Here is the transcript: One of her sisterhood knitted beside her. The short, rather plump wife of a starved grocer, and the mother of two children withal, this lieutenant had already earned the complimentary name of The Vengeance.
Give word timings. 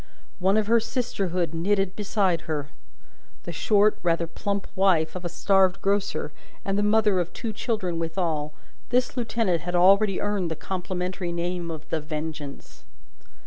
One 0.39 0.57
of 0.57 0.65
her 0.65 0.79
sisterhood 0.79 1.53
knitted 1.53 1.95
beside 1.95 2.41
her. 2.49 2.69
The 3.43 3.51
short, 3.51 3.99
rather 4.01 4.25
plump 4.25 4.65
wife 4.75 5.15
of 5.15 5.23
a 5.23 5.29
starved 5.29 5.79
grocer, 5.79 6.31
and 6.65 6.75
the 6.75 6.81
mother 6.81 7.19
of 7.19 7.31
two 7.33 7.53
children 7.53 7.99
withal, 7.99 8.51
this 8.89 9.15
lieutenant 9.15 9.61
had 9.61 9.75
already 9.75 10.19
earned 10.19 10.49
the 10.49 10.55
complimentary 10.55 11.31
name 11.31 11.69
of 11.69 11.87
The 11.91 12.01
Vengeance. 12.01 12.83